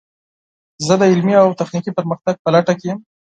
[0.85, 2.99] زه د علمي او تخنیکي پرمختګ په لټه کې یم.